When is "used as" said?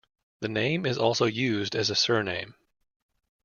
1.27-1.91